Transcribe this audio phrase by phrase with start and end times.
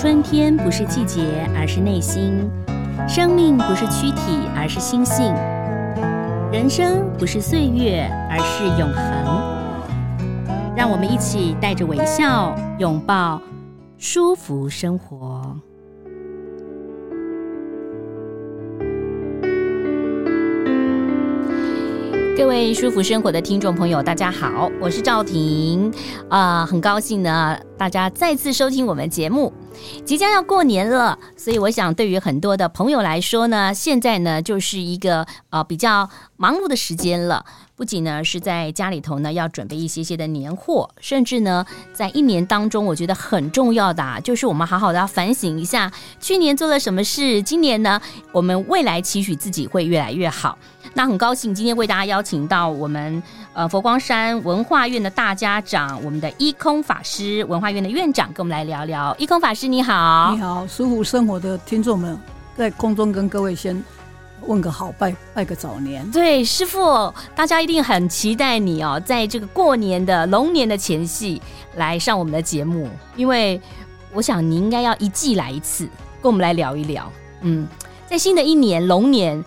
[0.00, 2.32] 春天不是季节，而是内心；
[3.06, 5.34] 生命不是躯体，而是心性；
[6.50, 10.74] 人生不是岁月，而是永恒。
[10.74, 13.42] 让我们一起带着微笑，拥抱
[13.98, 15.54] 舒服生活。
[22.38, 25.92] 各位舒服生活的听众朋友，大家好，我是赵婷，
[26.30, 29.52] 啊、很高兴呢，大家再次收听我们节目。
[30.04, 37.44] 即将要过年了，所以我想，对于很多的朋友来说呢，现在呢就是一个呃比较忙碌的时间了。
[37.76, 45.90] 不仅呢是在家里头呢要准备一些些的年货，甚至呢在一年当中，我觉得很重要的啊，就是我们好好的要反省一下
[46.20, 47.98] 去年做了什么事，今年呢
[48.32, 50.58] 我们未来期许自己会越来越好。
[50.92, 53.22] 那很高兴今天为大家邀请到我们
[53.52, 59.14] 呃佛光山文化院的大家长，我们的一空法师，文化院的院长，跟我们来聊聊。
[59.18, 62.18] 一空法师你好，你好，舒服生活的听众们，
[62.56, 63.82] 在空中跟各位先
[64.42, 66.08] 问个好，拜拜个早年。
[66.10, 71.42] 对，师傅，大家一定很期待你哦，在这个过年的龙年的前夕
[71.76, 73.60] 来上我们的节目，因为
[74.12, 75.84] 我想你应该要一季来一次，
[76.22, 77.10] 跟我们来聊一聊。
[77.42, 77.66] 嗯，
[78.06, 79.44] 在新的一年龙年。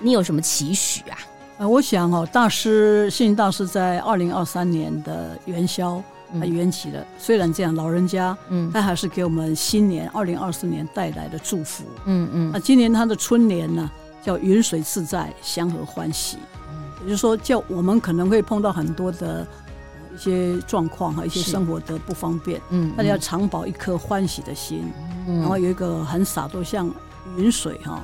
[0.00, 1.18] 你有什么期许啊？
[1.58, 6.00] 呃，我想哦，大师星云大师在二零二三年的元宵，
[6.38, 7.04] 他圆寂了。
[7.18, 11.82] 虽然这样，老人家，嗯，他还是给我们新年二零二四年带来的祝福。
[12.04, 12.50] 嗯嗯。
[12.52, 13.90] 那今年他的春联呢，
[14.22, 16.38] 叫云水自在，祥和欢喜。
[16.70, 19.44] 嗯，也就是说，叫我们可能会碰到很多的
[20.14, 22.60] 一些状况哈，一些生活的不方便。
[22.70, 22.92] 嗯。
[22.96, 24.92] 大家要常保一颗欢喜的心，
[25.26, 26.88] 然后有一个很洒脱，像
[27.36, 28.00] 云水哈。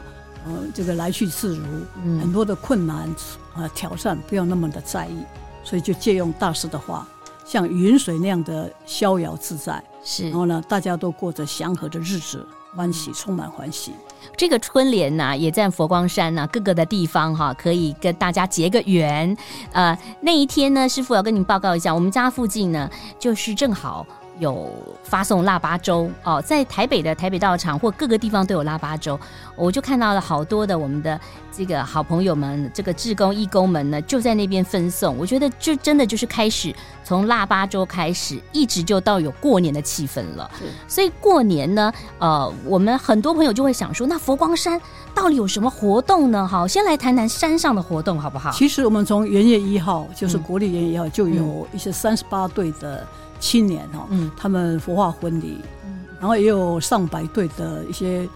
[0.47, 1.65] 呃，这个来去自如，
[2.05, 3.09] 嗯、很多的困难
[3.55, 5.17] 啊、呃、挑战不要那么的在意，
[5.63, 7.09] 所以就借用大师的话，
[7.45, 13.93] 像云水那样的逍遥自在，是，然后呢，大家都过着祥和的日子，欢喜，充满欢喜。
[14.37, 19.37] 这个春联呢，也在佛光山呢各个的地方哈，可以跟大家结个缘。
[19.73, 24.07] 呃，那一天呢，师傅要跟您报告一下，我们家附近呢，就是正好。
[24.39, 24.71] 有
[25.03, 29.19] 发送腊八粥哦，在台北的台北道场或各个地方都有腊八粥，
[29.55, 31.19] 我就看到了好多的我们的
[31.53, 35.17] 这个好朋友们，这个志工义工们呢，就在那边分送。
[35.17, 36.75] 我觉得就真的就是开始
[37.05, 40.51] 从腊八粥开始，一直就到有过年的气氛了。
[40.89, 44.81] 所以过年呢，呃，我们很多朋友就会想说，那佛光山
[45.15, 46.47] 到底有什么活动呢？
[46.47, 48.51] 好，先来谈谈山上的活动好不好？
[48.51, 53.07] 其实我们从元月一号，就是国历元月一号，就有一些三十八队的。
[53.45, 58.27] 青年哈，嗯，他们佛化婚礼，嗯，然后也有上百对的一些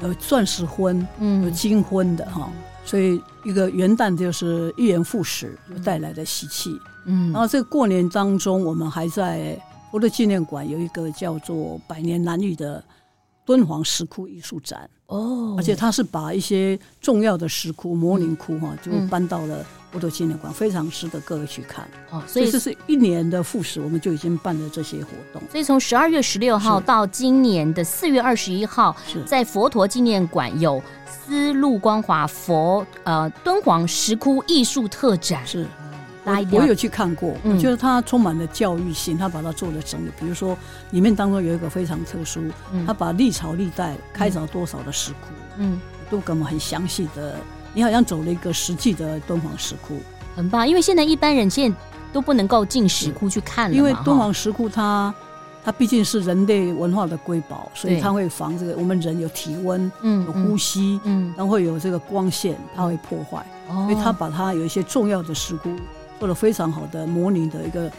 [0.00, 2.50] 呃钻石婚，嗯，有金婚的哈，
[2.84, 9.56] 所以一个元旦就是一元复始带来的喜气，嗯，然后这个过年当中，我们还在
[9.92, 12.82] 佛的纪念馆有一个叫做百年难遇的
[13.44, 19.64] 敦煌石窟艺术展哦，而且他是把一些重要的石窟、摩尼窟哈，就搬到了。
[19.96, 25.40] 佛陀纪念馆非常值得各位去看哦，所以这是一年的复始，我们就已经办了这些活动。
[25.50, 35.40] 所以从十二月十六号到今年的四月二十一号，是在佛陀纪念馆有丝路光华佛呃敦煌石窟艺术特展。
[35.46, 35.66] 是，
[36.26, 40.10] 我我有去看过，我觉得它充满了教育性，他把它做了整理。
[40.20, 40.54] 比如说
[40.90, 42.42] 里面当中有一个非常特殊，
[42.86, 45.80] 他把历朝历代开凿多少的石窟，嗯，
[46.10, 47.36] 都给我们很详细的。
[47.76, 49.98] 你好像走了一个实际的敦煌石窟，
[50.34, 50.66] 很棒。
[50.66, 51.76] 因为现在一般人现在
[52.10, 55.14] 都不能够进石窟去看了，因为敦煌石窟它
[55.62, 65.76] 它毕竟是人类文化的瑰宝，所以它会防这个我们人有体温，嗯，有呼吸，嗯，然后会有这个光线，它会破坏，所以它把它有一些重要的石窟
[66.18, 67.92] 做了非常好的模拟的一个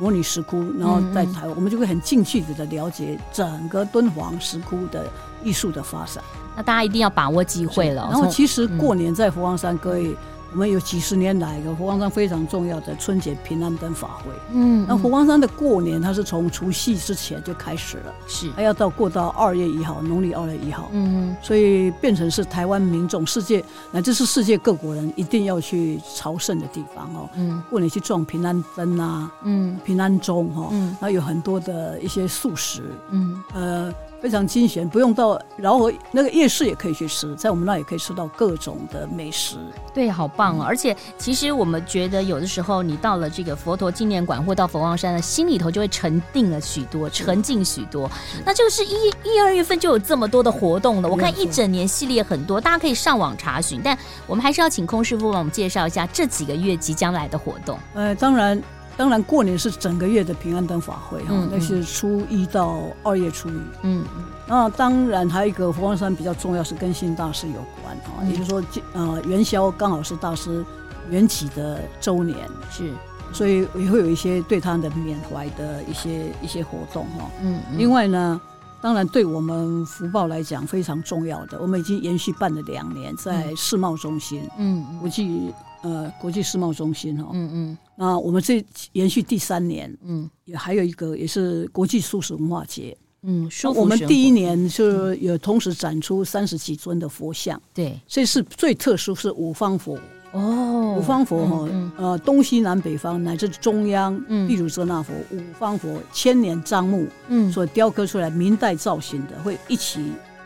[0.00, 5.06] 模拟石窟，然后在台湾我们就会很近距离的了解整个敦煌石窟的
[5.42, 6.22] 艺术的发展。
[6.56, 8.08] 那大家一定要把握机会了。
[8.10, 10.16] 然后，其实过年在佛光山，各位，
[10.52, 14.30] 我们有几十年来的佛光山非常重要的春节平安灯法会。
[14.52, 20.88] 嗯，那佛光山的过年，它是从除夕之前就开始了，是，还要到过到二月一号，农历二月一号。
[20.92, 27.28] 嗯，所以变成是台湾民众、世界乃至是世界各国人一定要去朝圣的地方哦。
[27.34, 33.94] 嗯，过年去撞平安灯啊，嗯，平安钟哈，嗯，然后有很多的一些素食，嗯，呃。
[34.22, 39.56] 非常清闲，不用到饶河那个夜市也可以去吃，在我们那也可以吃到各种的美食。
[39.92, 40.62] 对，好棒哦！
[40.62, 48.08] 嗯、而且其实我们觉得有的时候你到了这个佛陀纪念馆或到佛光山的心里头就会沉定了许多，沉静许多。
[48.08, 51.08] 是那就是一一二月份就有这么多的活动了。
[51.08, 53.80] 我看一整年系列很多，大家可以上网查询。
[53.82, 53.98] 但
[54.28, 57.76] 我们还是要请空师傅帮我们介绍一下这几个月即将来的活动。
[57.94, 58.62] 呃，当然。
[59.02, 63.52] 当然过年是整个月的平安灯法会哈，嗯嗯，那是初一到二月初一。
[63.82, 64.24] 嗯嗯。
[64.46, 68.62] 那当然还有一个佛光山比较重要，是跟星云大师有关哈，嗯、也就是说，
[68.92, 70.64] 呃，元宵刚好是大师
[71.10, 72.38] 缘起的周年，
[72.70, 72.92] 是，
[73.32, 77.28] 所以也会有一些对他的缅怀的一些一些活动哈。
[77.40, 77.76] 嗯，嗯。
[77.76, 78.40] 另外呢。
[78.80, 99.98] 当然，对我们福报来讲非常重要的，我们已经延续办了两年，在世贸中心，嗯，国际呃国际世贸中心哈，嗯嗯，那我们这延续第三年，嗯，也还有一个也是国际素食文化节，嗯，我们第一年是有同时展出三十几尊的佛像，对，这是最特殊是五方佛。
[100.32, 110.00] 哦，五方佛哈，嗯嗯、呃，东西南北方乃至中央，嗯，例如遮那佛，五方佛千年樟木，嗯，所雕刻出来明代造型的，会一起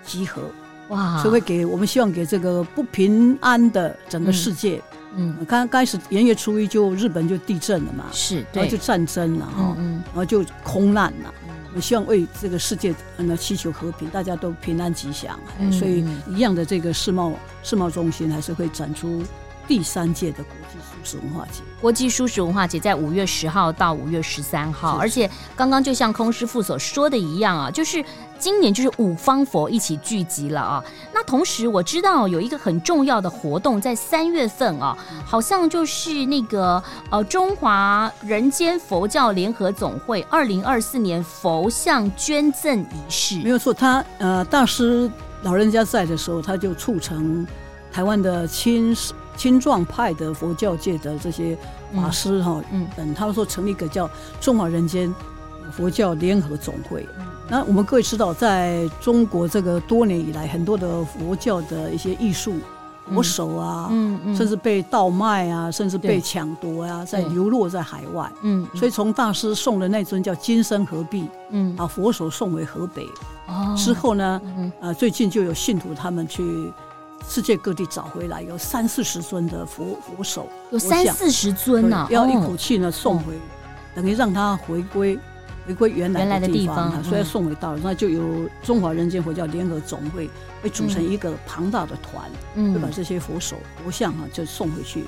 [0.04, 0.42] 集合，
[0.88, 5.05] 哇，所以会给我们希望给这个不平安的整个世界，嗯，
[5.46, 11.34] 刚开始元月初一就日本就地震了嘛，是，然后就战争了哈，嗯，然后就空难了，
[11.74, 15.38] 我希望为这个世界那祈求和平，大家都平安吉祥，
[15.72, 17.32] 所以一样的这个世贸
[17.62, 19.22] 世贸中心还是会展出。
[19.66, 28.04] 第三届的国际素食文化节，国际素食文化节在五月十号到五月十三号，是是，而且刚刚就像空师父所说的一样啊，就是
[28.38, 30.84] 今年就是五方佛一起聚集了啊。
[31.12, 43.38] 那同时我知道有一个很重要的活动在三月份啊，好像就是那个呃中华人间佛教联合总会二零二四年佛像捐赠仪式。
[43.38, 45.10] 没有错，他呃大师
[45.42, 47.46] 老人家在的时候，他就促成
[47.92, 48.96] 台湾的亲。
[49.36, 51.56] 青壮派的佛教界的这些
[51.94, 54.08] 法师哈，嗯，等他们说成立一个叫
[54.40, 55.14] 中华人间
[55.70, 57.06] 佛教联合总会。
[57.48, 62.54] 那我们各位知道，在中国这个多年以来，很多的佛教的一些艺术
[63.08, 73.06] 佛手啊，嗯嗯，甚至被盗卖啊，甚至被抢夺啊，在流落在海外，嗯，所以从大师送的那尊叫金身合璧，嗯，把佛手送回河北，
[73.46, 74.40] 哦，之后呢，
[74.80, 76.72] 呃，最近就有信徒他们去。
[77.28, 83.34] 世界各地找回来有三四十尊的佛佛手，有三四十尊呢，要一口气呢送回，
[83.94, 85.19] 等于让他回归
[85.67, 90.31] 回归原来的地方，所以送回到了，那就由中华人间佛教联合总会
[90.62, 92.25] 会组成一个庞大的团，
[92.73, 95.05] 会把这些佛手佛像啊就送回去，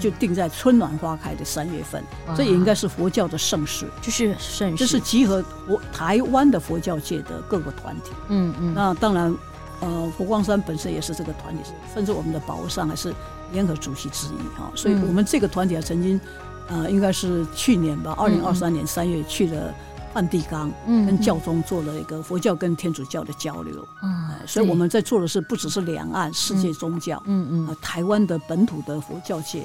[0.00, 2.02] 就定在春暖花开的三月份，
[2.34, 9.36] 这也应该是佛教的盛事，就是盛世，这是集合佛台湾的佛教界的各个团体，嗯嗯，那当然。
[9.80, 11.62] 呃，佛光山本身也是这个团体，
[11.94, 13.14] 甚至我们的宝和尚还是
[13.52, 16.20] 联合主席之一哈，所以我们这个团体啊，曾经，
[16.68, 19.74] 呃，应该是去年吧，二零二三年三月去了
[20.12, 29.62] 梵蒂冈，嗯，跟教宗做了一个佛教跟天主教的交流，嗯，所以我们在做的是不只是两岸世界宗教，嗯嗯，台湾的本土的佛教界，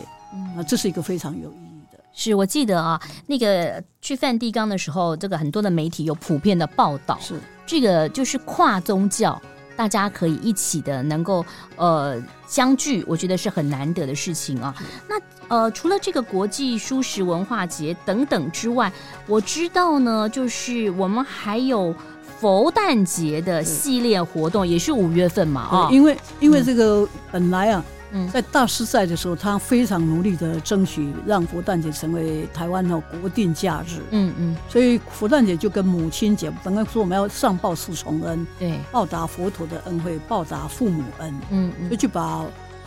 [0.58, 2.00] 啊，这是一个非常有意义的。
[2.14, 7.38] 是我记得啊，那个去梵蒂冈的时候，这个很多的媒体有普遍的报道，是。
[7.68, 9.42] 这个就是跨宗教。
[9.76, 11.46] 大家可以一起的能够
[11.76, 14.74] 呃相聚，我觉得是很难得的事情啊。
[15.08, 15.16] 那
[15.48, 18.92] 呃除了这个国际书食文化节等等之外，
[19.28, 21.94] 我知道呢，就是我们还有
[22.40, 25.90] 佛诞节的系列活动，也是五月份嘛啊。
[25.92, 27.84] 因为因为这个本来啊。
[28.32, 34.00] 在大师在的时候，他非常努力的争取让佛诞节成为台湾的国定假日。
[34.12, 41.34] 嗯嗯，所以佛诞节就跟母亲节，本来说我们要上报四重恩，对，报答佛陀的恩惠，报答父母恩。
[41.50, 42.46] 嗯嗯，所以就把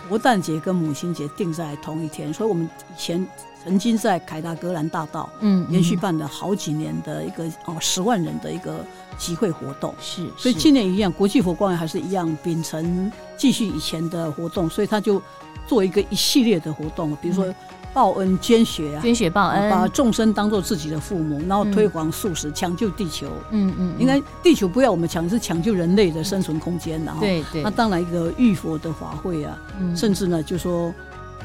[0.08, 2.32] 佛诞节跟母亲节定在同一天。
[2.32, 3.26] 所以我们以前
[3.64, 8.84] 曾经在凯达格兰大道，嗯，连续办了好几年的一个哦十万人的一个。
[9.18, 15.20] 集会活动是，所以今年一样，国际佛光还是一样秉承继续以前的活动，所以他就
[15.66, 17.52] 做一个一系列的活动，比如说
[17.92, 23.26] 报恩捐血啊，捐血报恩，把众生当做自己的父母，然后推广素食，抢救地球。
[23.50, 27.04] 嗯嗯，应该地球不要我们抢，是抢救人类的生存空间。
[27.04, 29.58] 然后对对，那当然一个浴佛的法会啊，
[29.96, 30.94] 甚至呢就说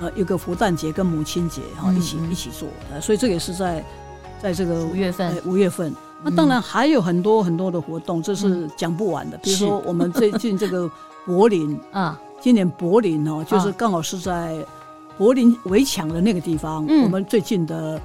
[0.04, 2.68] 呃有个佛诞节跟母亲节然后一起一起做，
[3.02, 3.84] 所以这个也是在
[4.42, 5.96] 在这个五月份五月份。
[6.22, 9.38] 那当然还有很多很多的活动，这是讲不完的。
[9.38, 10.90] 比如说我们最近这个
[11.26, 14.66] 柏林 啊，今年柏林哦，就是刚好是在
[15.18, 18.02] 柏林围墙的那个地方，我们最近的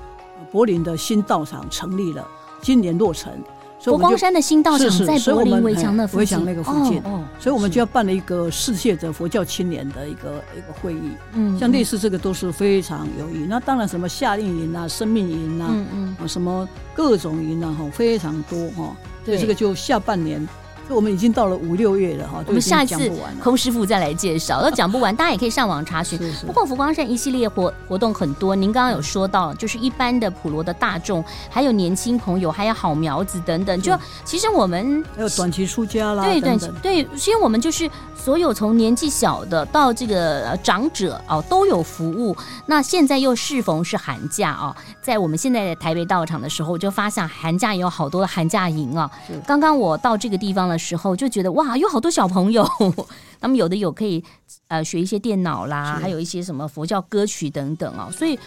[0.50, 2.26] 柏林的新道场成立了，
[2.60, 3.32] 今年落成。
[3.80, 7.00] 佛光山的新道场在柏林围墙那围墙那个附近，
[7.38, 11.12] 所以我们就要办了一个世界的佛教青年的一个一个会议。
[11.32, 13.46] 嗯，像类似这个都是非常有意义。
[13.48, 18.96] 那当然什么夏令营啊、生命营啊，嗯嗯，什么各种营啊，哈，非常多哈。
[19.24, 20.46] 对，这个就下半年
[20.88, 26.18] 就我们已经到了五六月了哈，我们下一次空师傅再来介绍，都讲不完，大家也可以上网查询。
[26.18, 33.82] 是是不过福光山一系列活活动很多，您刚刚有说到，就是一般的普罗的大众，还有年轻朋友，还有好苗子等等。
[33.82, 42.34] 就其实我们还有短期出家啦，对短期对，其实我们就是所有从年纪小的到这个长者哦都有服务。
[42.64, 49.10] 那现在又适逢是寒假啊，在我们现在的台北道场的时候，我就发现寒假也有好多的寒假营啊。
[49.46, 50.77] 刚刚我到这个地方了。
[50.78, 52.66] 时候就觉得哇，有好多小朋友，
[53.40, 54.22] 他们有的有可以
[54.68, 58.38] 呃学一些电脑啦，还有一些什么佛教歌曲等等啊，所以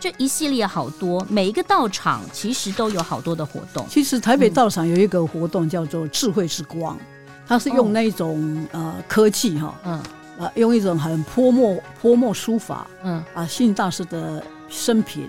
[0.00, 3.86] 这一系列好多，每一个道场其实都有好多的活动。
[3.88, 6.98] 其实台北道场有一个活动叫做智慧之光，
[7.46, 10.02] 它是用那种呃科技哈，嗯。
[10.36, 13.22] 啊，用一种很泼墨泼墨书法，嗯。
[13.34, 15.28] 啊，星云大师的生平，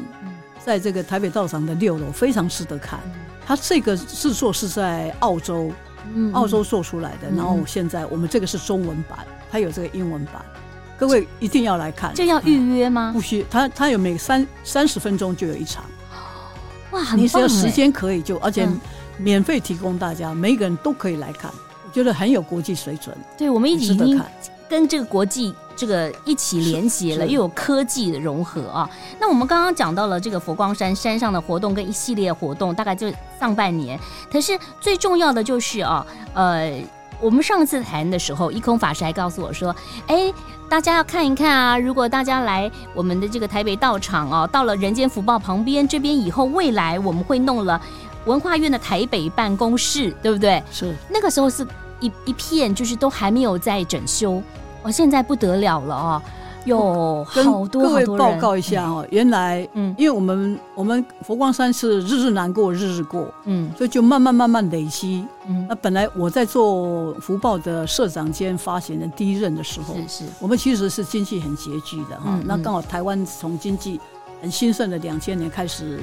[0.59, 2.99] 在这个台北道场的六楼非常值得看。
[3.45, 5.71] 它这个制作是在澳洲。
[6.33, 9.19] 澳洲做出来的，然后现在我们这个是中文版，
[9.51, 10.43] 它有这个英文版，
[10.97, 12.11] 各位一定要来看。
[12.15, 13.11] 这要预约吗？
[13.13, 15.83] 不需，它它有每三三十分钟就有一场。
[16.91, 17.19] 哇，很！
[17.19, 18.67] 你只要时间可以就，而且
[19.17, 21.51] 免费提供大家，每一个人都可以来看，
[21.85, 23.15] 我觉得很有国际水准。
[23.37, 24.25] 对，我们一起看。
[24.67, 28.89] 跟这个国际这个一起连接了，又有科技的融合啊。
[29.19, 33.99] 那我们刚刚讲到了这个佛光山山上的活动跟一系列活动，大概就上半年。
[34.31, 36.81] 可是最重要的就是啊，呃，
[37.19, 39.75] 我们上次谈的时候，一空法师还告诉我说，
[40.07, 40.33] 哎，
[40.69, 47.81] 大家要看一看啊，如果大家来我们的这个台北道场啊，到了人间福报旁边这边以后，未来我们会弄了
[48.25, 50.63] 文化院的台北办公室，对不对？
[50.71, 51.65] 是那个时候是。
[52.01, 54.43] 一一片就是都还没有在整修，
[54.85, 56.23] 哦，现在不得了了啊！
[56.65, 73.99] 有好多好多各位报告一下哦，原来，嗯，因为我们我们佛光山是日日难过日日过，嗯，所以就慢慢慢慢累积，嗯，那本来我在做福报的社长兼发行人第一任的时候，是是，我们其实是经济很拮据的哈，那刚好台湾从经济
[74.41, 75.99] 很兴盛的两千年开始。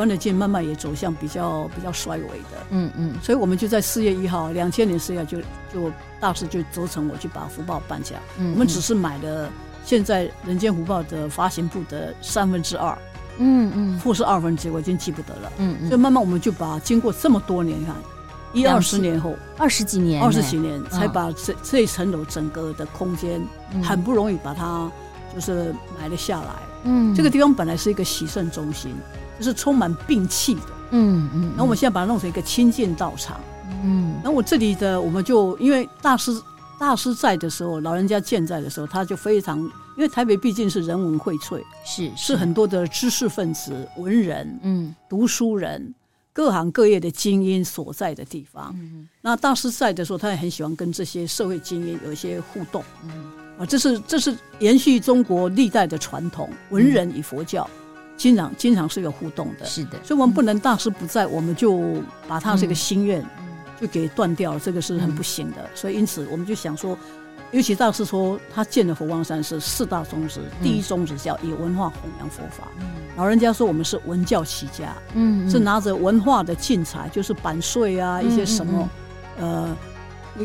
[0.00, 5.38] 台湾的经济慢慢也走向比较比较衰微的，嗯嗯，所以我们就在四月一号，两千年四月就
[5.70, 8.14] 就大师就责成我去把福报办下。
[8.38, 9.52] 嗯，我们只是买了
[9.84, 12.96] 现在人间福报的发行部的三分之二，
[13.36, 15.52] 嗯嗯，或是二分之一，我已经记不得了。
[15.58, 17.94] 嗯嗯，所以慢慢我们就把经过这么多年，看
[18.54, 23.38] 一二十年后，二十几年，二十几年才把这这一层楼整个的空间
[23.82, 24.90] 很不容易把它
[25.34, 26.54] 就是买了下来。
[26.84, 28.94] 嗯，这个地方本来是一个洗肾中心。
[29.40, 33.40] 就是充满病气的，嗯嗯，然后我们现在把它弄成一个清净道场，
[33.82, 36.38] 嗯，然后我这里的我们就因为大师
[36.78, 42.36] 大师在的时候，老人家健在的时候，他就非常，因为台北毕竟是人文荟萃，是是。
[42.36, 45.94] 很多的知识分子、文人，嗯，读书人，
[46.34, 48.74] 各行各业的精英所在的地方。
[48.78, 53.10] 嗯，那大师在的时候，他也很喜欢跟这些社会精英有一些互动，嗯，
[53.58, 57.68] 啊，这是这是延续中国历代的传统，文人与佛教。
[58.20, 63.24] 经常经常是有互动的，是的，所以我们不能大师不在，我们就把他这个心愿
[63.80, 65.70] 就给断掉了，这个是很不行的。
[65.74, 66.98] 所以因此我们就想说，
[67.50, 72.68] 尤其大师说他建的佛光山是四大宗旨，第一宗旨叫以文化弘扬佛法。
[73.16, 78.86] 老人家说我们是文教起家，嗯，是拿着文化的进财，就是版税啊，一些什么，
[79.38, 79.74] 呃，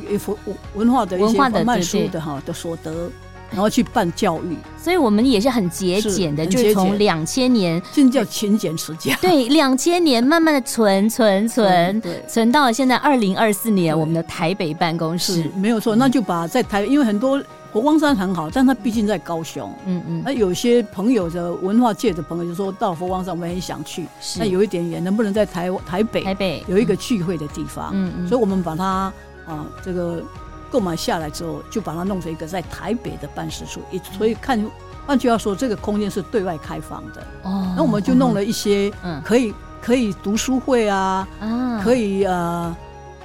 [0.10, 0.40] 一佛
[0.76, 3.12] 文化的一些贩卖书的哈的所得。
[3.56, 9.16] 然后去办教育，所以我们也是很节俭的，就是从两千年，这叫勤俭持家。
[9.24, 15.96] 对，两千年慢慢的存存存，存到了现在二零二四年，我们的台北办公室没有错。
[15.96, 20.22] 那就把在台，因为很多佛光山很好，但它毕竟在高雄，嗯嗯。
[20.26, 24.06] 那有些朋友的文化界的朋友就说到佛光山，我们很想去，
[24.38, 27.92] 那有一点远，能不能在台台北台北有一个聚会的地方？
[27.94, 28.28] 嗯嗯。
[28.28, 29.14] 所以我们把它
[29.48, 30.22] 啊这个。
[30.76, 34.62] 购买下来之后，就把它弄成一个在台北的办事处，也所以看，
[35.08, 37.26] 换句话说，这个空间是对外开放的。
[37.44, 42.76] 哦，那我们就弄了一些，嗯，可以可以读书会啊，啊，可以呃，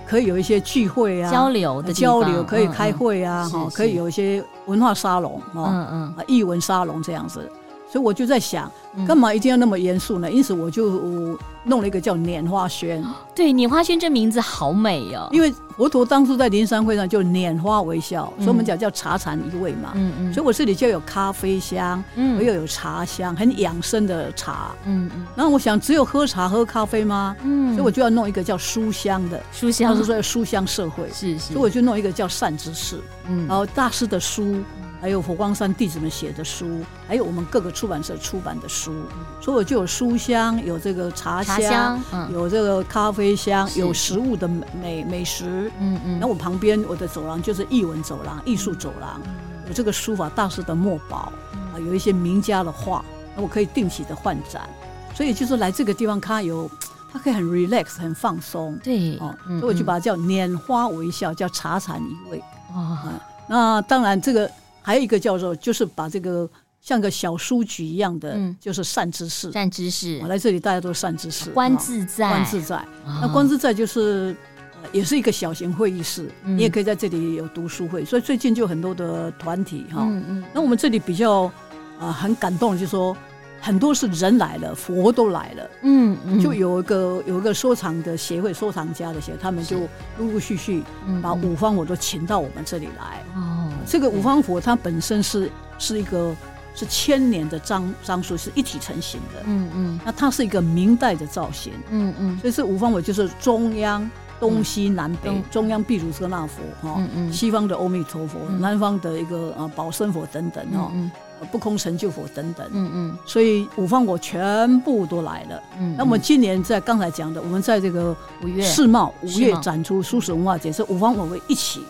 [0.07, 7.51] 可以有一些聚会啊，交流的交流，可以开会啊，哈，可以有一些文化沙龙，嗯嗯，艺文沙龙这样子。
[7.91, 8.71] 所以我就在想，
[9.07, 10.31] 干嘛一定要那么严肃呢？
[10.31, 13.05] 因此我就弄了一个叫拈花轩。
[13.35, 15.29] 对，拈花轩这名字好美哦。
[15.33, 19.91] 因为佛陀当初在灵山会上就拈花微笑，所以我们讲叫茶禅一味嘛。
[19.95, 20.33] 嗯嗯。
[20.33, 24.71] 所以我这里就有咖啡香，嗯，又有茶香，很养生的茶。
[24.85, 25.27] 嗯嗯。
[25.35, 27.37] 然后我想，只有喝茶喝咖啡吗？
[27.43, 27.75] 嗯。
[27.75, 31.09] 所以我就要弄一个叫书香的书香，或者说书香社会。
[31.13, 31.55] 是是。
[31.55, 33.01] 所以我就弄一个叫善知识。
[33.29, 33.49] 嗯。
[33.49, 34.59] 然后大师的书。
[35.01, 38.93] 还有佛光山弟子们写的书，还有我们各个出版社出版的书，
[39.41, 45.73] 所以我就有书香，有这个茶香，茶香嗯、有这个咖啡香，有食物的美美食。
[45.81, 46.19] 嗯嗯。
[46.21, 49.33] 那我旁边我的走廊就是艺文走廊、艺术走廊，嗯、
[49.69, 51.33] 有这个书法大师的墨宝，
[51.73, 53.03] 啊，有一些名家的画，
[53.35, 54.69] 那我可以定期的换展。
[55.15, 56.71] 所以就是来这个地方，它有，
[57.11, 58.79] 它可以很 relax，很放松。
[58.85, 59.17] 对。
[59.17, 62.39] 哦，所以我就把它叫拈花微笑，叫茶禅一味。
[62.75, 63.13] 哦、嗯。
[63.47, 64.51] 那当然这个。
[64.91, 69.53] 还有一个叫做，就是把这个像个小书局一样的，嗯、就是善知识。
[69.53, 71.49] 善知识，我来这里大家都是善知识。
[71.51, 72.77] 观自在，观自在。
[73.05, 74.35] 哦、那观自在就是，
[74.83, 78.05] 呃，也是一个小型会议室，嗯、你也可以在这里有读书会。
[78.05, 79.99] 所以最近就很多的团体哈。
[80.01, 80.45] 嗯嗯。
[80.53, 81.53] 那我们这里比较啊、
[82.01, 83.17] 呃、很感动，就是说。
[83.61, 86.41] 很多是人来了，佛都来了，嗯，嗯。
[86.41, 89.81] 就有一个有一个收藏的协会，收藏家的协会，他们就
[90.19, 90.83] 陆陆续续
[91.23, 93.23] 把五方佛都请到我们这里来。
[93.37, 96.35] 哦、嗯，这个五方佛它本身是是一个
[96.75, 99.43] 是千年的樟樟树，是一体成型的。
[99.45, 100.01] 嗯嗯，嗯。
[100.05, 101.73] 那它是一个明代的造型。
[101.91, 110.91] 嗯嗯，所以这五方佛就是中央、东西南北，嗯、中央毗卢遮那佛哈，嗯嗯、西方的阿弥陀佛，嗯、南方的一个啊保生佛等等哈。
[110.95, 111.05] 嗯。
[111.05, 111.11] 嗯
[111.51, 115.95] 不空成就佛等等，嗯嗯，所以五方佛全部都来了，嗯。
[115.97, 118.63] 那么今年在刚才讲的，我们在这个五月。
[118.63, 121.83] 世贸五月展出蔬食文化节，是五方佛会一起，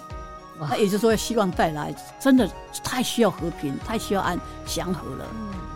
[0.60, 2.48] 那也就是说希望带来，真的
[2.84, 5.26] 太需要和平，太需要安祥和了。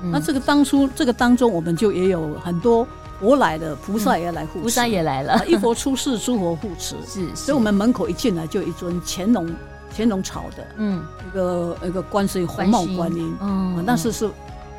[0.05, 2.87] 那这个当初这个当中，我们就也有很多
[3.21, 7.35] 佛来了菩萨也来护持，菩萨也来了，一佛出世，诸佛护持， 是。
[7.35, 9.49] 所以我们门口一进来就一尊乾隆。
[9.97, 14.29] 乾隆朝的，嗯，一个一个观世音红帽观音，嗯，但是是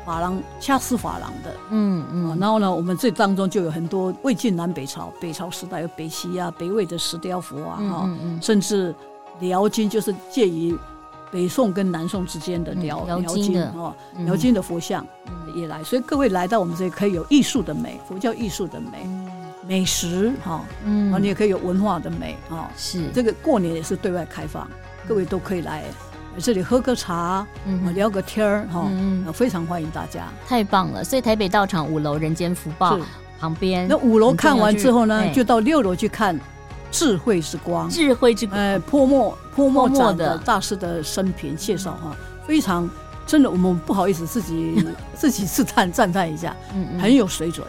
[0.04, 8.10] 珐琅掐丝珐琅的，嗯嗯，然后呢，我们这当中就有很多魏晋南北朝，北朝时代有北齐啊、北魏的石雕佛啊，哈，
[8.42, 8.94] 甚至
[9.40, 10.76] 辽金就是介于
[11.36, 15.06] 北宋跟南宋之间的辽辽金哦，辽金的佛像
[15.54, 19.06] 也来，所以各位来到我们这里可以有艺术的美，佛教艺术的美，
[19.68, 23.10] 美食哈，嗯，啊，你也可以有文化的美啊，是。
[23.12, 24.66] 这个过年也是对外开放。
[25.06, 25.84] 各位都可以来
[26.38, 31.04] 这里喝个茶，嗯，聊个天儿哈，嗯，非常欢迎大家，太棒了。
[31.04, 32.98] 所以台北道场五楼人间福报
[33.38, 36.40] 旁边，那五楼看完之后呢，就到六楼去看
[36.96, 42.16] 智慧之光，智慧之光，呃，泼墨泼墨展的大师的生平介绍哈，
[42.46, 42.88] 非常
[43.26, 44.82] 真的，我们不好意思自己
[45.14, 47.66] 自己自叹赞叹一下，嗯，很有水准，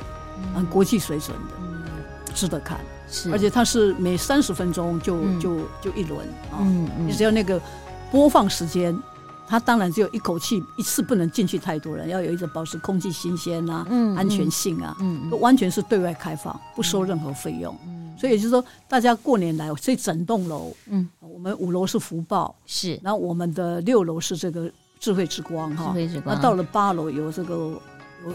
[0.55, 2.79] 很国际水准的，值得看。
[3.09, 7.59] 是，而且它是每三十分钟就、嗯、就就一轮啊，嗯嗯、你只要那个
[8.11, 8.97] 播放时间，
[9.47, 27.79] 它当然只有一口气一次不能进去太多人，要有一种保持空气新鲜啊，嗯、安全性啊，嗯，都完全是对外开放，不收任何费用，嗯、所以也就是说，大家过年来，这整栋楼，嗯，我们五楼是福报，是，然后我们的六楼是这个智慧之光哈，智慧之光，那到了八楼有这个。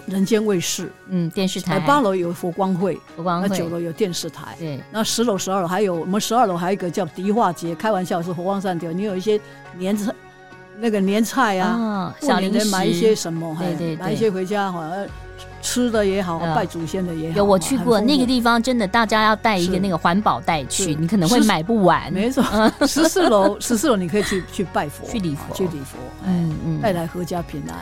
[0.06, 1.78] 人间卫视，嗯，电视台。
[1.80, 3.48] 八楼有佛光会，佛光会。
[3.48, 4.80] 那九楼有电视台，对。
[4.92, 8.90] 那十楼、十二楼还有我们十二楼还有一个叫迪化街，开玩笑是佛光山的。
[8.92, 9.38] 你有一些
[9.76, 10.14] 年菜，
[10.78, 15.06] 那个年菜啊，小零食买一些什么，对对，买一些回家好像
[15.62, 17.36] 吃的也好，拜祖先的也好。
[17.38, 22.12] 有我去过那个地方，真的大家要带一个那个环保袋去，你可能会买不完。
[22.12, 22.42] 没错，
[22.80, 25.96] 十四楼，十四楼你可以去去拜佛，去礼佛，去礼佛，
[26.26, 27.76] 嗯嗯，带来阖家平安。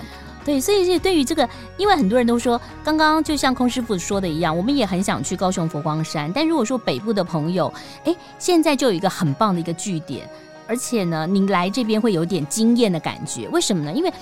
[0.44, 6.30] 对，所以是对于这个，因为很多人都说，刚刚就像空师傅说的一样，我们也很想去高雄佛光山。
[6.32, 7.72] 但如果说北部的朋友，
[8.04, 10.28] 哎，现在就有一个很棒的一个据点，
[10.66, 13.48] 而且呢，您来这边会有点惊艳的感觉。
[13.48, 13.92] 为什么呢？
[13.92, 14.12] 因为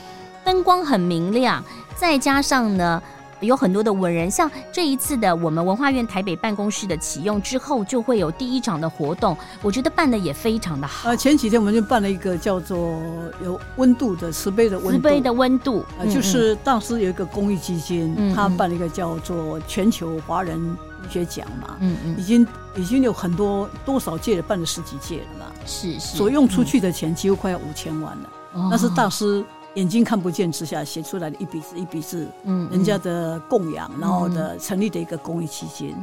[0.45, 1.63] 灯光很明亮，
[1.97, 3.03] 再加上呢。
[3.41, 11.09] 有很多的文人，像这一次的我们文化院台北办公室的启用之后，就会有第一场的活动，我觉得办的也非常的好。
[11.09, 13.01] 呃，前几天我们就办了一个叫做
[13.45, 22.47] 有温度的慈悲的温度，慈悲的温度，呃，就是当时有一个公益基金，他办了一个叫做全球华人文学奖嘛，嗯嗯，已经
[22.77, 29.45] 已经有很多多少届了，办了十几届了嘛，是是，所用出去的钱几乎快要五千万了，那，嗯，是大师。
[29.79, 35.95] 眼睛看不见之下写出来的一笔字一笔字，嗯，人家的供养，然后的成立的一个公益基金，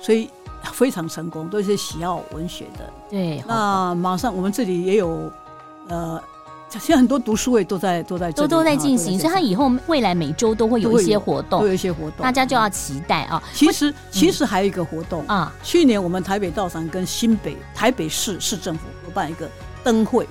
[0.00, 0.30] 所以
[0.72, 2.90] 非常成功，都是喜好文学的。
[3.10, 5.30] 对，那马上我们这里也有，
[5.88, 6.18] 呃，
[6.70, 13.42] 现在很多读书会都在都在都都在进行，所以他以后未来每周都会有一些活动，都有一些活动，大家就要期待啊。
[13.52, 19.46] 其实其实还有一个活动啊，去年我们台北道场跟新北台北市市政府合办一个
[19.84, 20.26] 灯会，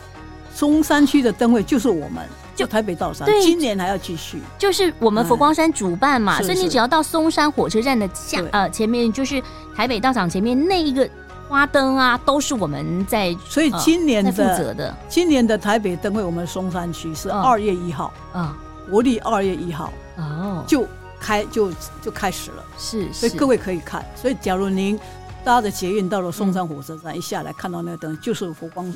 [0.55, 2.27] 中山区的灯会就是我们。
[2.59, 4.41] 就台北道场，对，今年还要继续。
[4.57, 9.41] 就是我们佛光山主办嘛，所以你只要到松山火车站的下呃前面，就是
[9.73, 11.09] 台北道场前面那一个
[11.47, 14.93] 花灯啊，都是我们在所以今年的、呃、负责的。
[15.07, 18.57] 今年的台北灯会，我们松山区是二月一号啊，
[18.91, 20.85] 国历二月一号哦，就
[21.17, 22.65] 开就就开始了。
[22.77, 24.05] 是，是，所以各位可以看。
[24.17, 24.99] 所以假如您
[25.45, 28.93] 搭着捷运到了松山火车站，嗯、一下来看到那个灯，就是佛光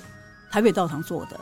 [0.51, 1.39] 台北道场做的。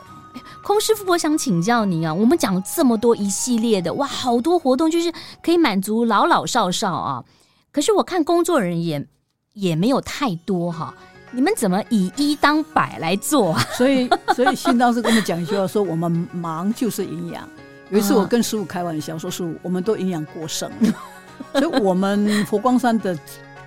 [0.62, 5.12] 空师傅，我想请教您啊，我们讲这么多一系列的哇，好多活动就是
[5.42, 7.24] 可以满足老老少少啊。
[7.70, 9.06] 可是我看工作人员
[9.54, 10.94] 也没有太多哈，
[11.30, 13.58] 你们怎么以一当百来做？
[13.76, 17.48] 所以，所以信当时跟我们讲一句话说：“我们忙就是营养。”
[17.90, 20.94] 有一次我跟师傅开玩笑说：“师傅，我们都营养过剩了。
[21.54, 23.18] ”所以，我们佛光山的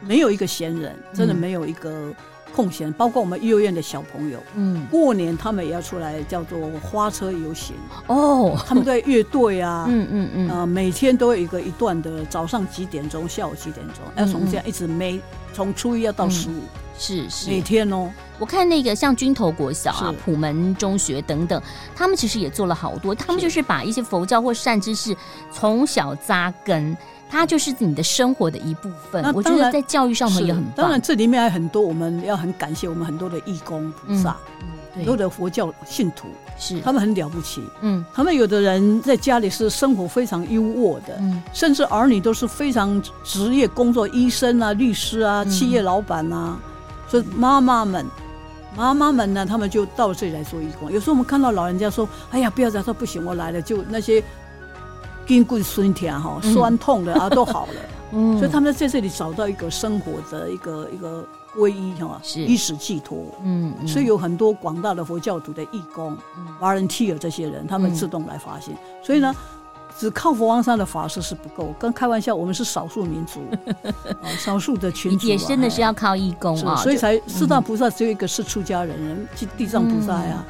[0.01, 2.13] 没有一个闲人，真的没有一个。
[2.55, 7.75] 空闲，包括我们幼儿园的小朋友，嗯，过年他们也要出来叫做花车游行。
[8.07, 15.19] 哦，他们在乐队啊， 嗯嗯嗯，呃，每天都有一个一段的早上几点钟，下午几点钟，要从这样一直每
[15.53, 16.61] 从初一要到十五，
[16.97, 17.49] 是是。
[17.49, 18.09] 每天哦。
[18.37, 21.61] 我看那个像军头国小啊、普门中学等等，
[21.95, 25.15] 他们其实也做了好多，他们就是把一些佛教或善知识
[25.51, 26.95] 从小扎根。
[27.29, 29.23] 它就是你的生活的一部分。
[29.33, 30.73] 我觉得在教育上面也很棒。
[30.75, 34.37] 当然，这里面还有很多，我们要很感谢我们很多的义工菩萨，
[34.93, 37.63] 很多的佛教信徒，是他们很了不起。
[37.81, 46.57] 嗯，他们有的人在家里是生活非常优渥的，嗯，甚至儿女都是非常职业工作，医生啊、律师啊、企业老板啊。
[47.09, 48.05] 所以妈妈们，
[48.77, 50.91] 妈妈们呢，他们就到这里来做义工。
[50.91, 54.23] 有时候我们看到老人家说：“哎呀，不要再说不行，我来了。”就那些。
[55.25, 57.73] 筋骨酸疼哈，酸痛的啊都好了，
[58.13, 62.41] 嗯，所以他们在这里找到一个生活的一个一个皈依哈，是。
[62.41, 66.17] 衣食寄托，嗯，所以有很多广大的佛教徒的义工、
[66.61, 68.77] volunteer 这些人，他们自动来发现。
[69.03, 69.33] 所以呢，
[69.97, 73.41] 只靠佛光山的法师是不够，跟开玩笑，我们是少数民族，
[74.37, 80.43] 少数的群族也真的是要靠义工啊，所以才四大菩萨只有一个是出家人，人地藏菩萨呀，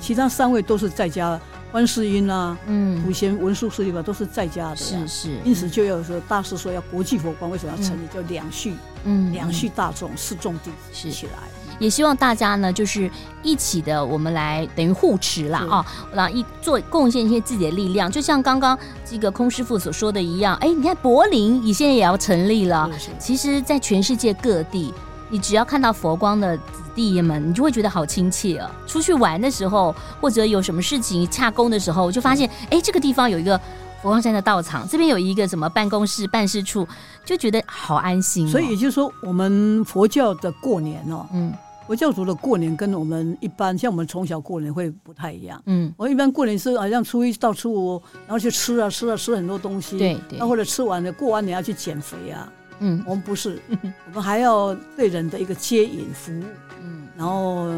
[0.00, 1.38] 其他三位都是在家。
[1.72, 8.06] 观世音啊，嗯，普贤文殊师利吧，都是在家的，是是，因此就要说大师说要国际佛光，为什么要成立？
[8.12, 11.32] 叫两续，嗯，两续大众四众弟子起来，
[11.78, 13.10] 也希望大家呢，就是
[13.42, 24.92] 一起的，我们来等于护持啦啊，然后一做贡献一些自己的力量，就像刚刚这个空师傅所说的一样，哎，你看柏林，你现在也要成立了，其实，在全世界各地，
[25.30, 26.58] 你只要看到佛光的。
[26.94, 28.70] 弟们，你就会觉得好亲切哦。
[28.86, 33.58] 出去玩的时候，或者有什么事情洽公的时候，就发现，哎，这个地方有一个
[34.02, 36.86] 佛光山的道场，这边有一个什么办公室、办事处，
[37.24, 38.50] 就觉得好安心哦。
[38.50, 41.52] 所以也就是说，我们佛教的过年哦，嗯，
[41.86, 45.62] 佛教徒的过年跟我们一般，像我们从小过年会不太一样。
[45.66, 52.48] 嗯，我一般过年是好像初一到初五，然后去吃啊吃啊吃很多东西，对对，那或者吃完了过完年要去减肥啊。
[52.82, 53.58] 嗯，我们不是，
[54.06, 56.44] 我们还要对人的一个接引服务。
[56.82, 57.08] 嗯。
[57.16, 57.72] 然后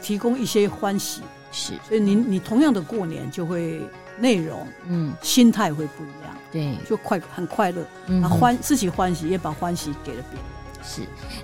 [0.00, 3.80] 提供一些欢喜，是，所以你你同样的过年就会
[4.18, 10.42] 内容，嗯，心态会不一样，对，就快很快乐，嗯，欢自己欢喜，也把欢喜给了别人。
[10.88, 11.02] 是，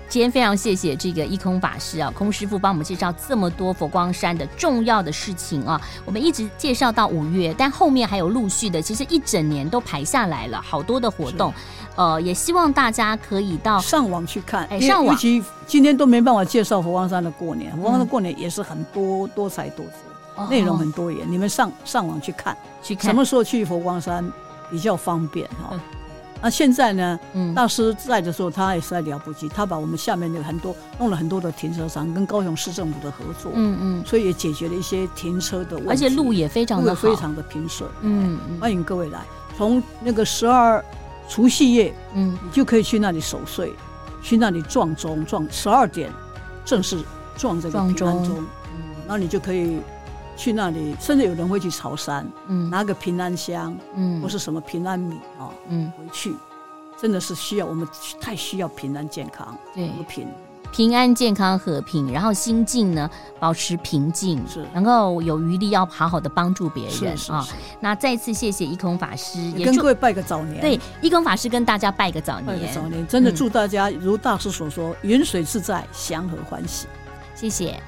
[0.09, 11.53] 今天非常谢谢这个一空法师啊，空师傅帮我们介绍这么多佛光山的重要的事情啊，我们一直介绍到五月，但后面还有陆续的，其实一整年都排下来了，好多的活动。
[11.95, 15.15] 呃，也希望大家可以到上网去看，哎，上网。
[15.65, 21.25] 今天都没办法介绍佛光山的过年，佛光山的过年也是很多多彩多姿，内容很多元。
[21.29, 24.29] 你们上上网去看，去看什么时候去佛光山
[24.69, 25.79] 比较方便哈？
[26.41, 27.19] 那现在呢，
[27.55, 39.21] 大师在的时候，他也是在了不起，他把我们下面的很多弄了很多的停车场，跟高雄市政府的合作，嗯嗯，所以也解决了一些停车的问题，而且路也非常的非常的平顺，嗯，欢迎各位来，
[39.57, 40.83] 从那个十二。
[41.27, 43.73] 除夕夜，嗯，你就可以去那里守岁，
[44.21, 46.13] 去那里撞钟，撞十二点，
[46.63, 46.99] 正式
[47.35, 48.45] 撞这个平安钟，
[48.75, 49.79] 嗯，那你就可以
[50.35, 56.33] 去那里，甚至有人会去朝山，嗯，拿个平安香，嗯，或是什么平安米啊，嗯，回去，
[56.99, 57.87] 真的是需要我们
[58.19, 60.27] 太需要平安健康，对，和平。
[60.71, 67.47] 平安、健康、和平，然后心境呢，保持平静，是，能够有余力要好好的帮助别人啊。
[67.79, 70.59] 那再次谢谢一空法师，也跟各位拜个早年。
[70.59, 76.87] 对，一空法师跟大家拜个早年，拜个早年，真的祝大家如大师所说，云水自在，祥和欢喜。
[77.35, 77.81] 谢谢。